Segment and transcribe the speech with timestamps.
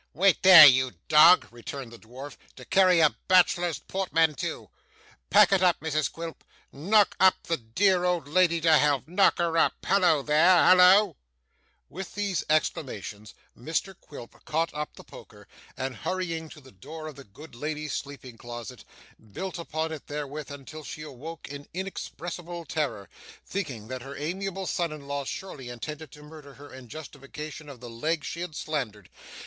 [0.15, 4.71] 'Wait there, you dog,' returned the dwarf, 'to carry a bachelor's portmanteau.
[5.29, 6.43] Pack it up, Mrs Quilp.
[6.71, 9.73] Knock up the dear old lady to help; knock her up.
[9.85, 10.57] Halloa there!
[10.63, 11.13] Halloa!'
[11.87, 17.15] With these exclamations, Mr Quilp caught up the poker, and hurrying to the door of
[17.15, 18.83] the good lady's sleeping closet,
[19.31, 23.07] beat upon it therewith until she awoke in inexpressible terror,
[23.45, 27.79] thinking that her amiable son in law surely intended to murder her in justification of
[27.79, 29.07] the legs she had slandered.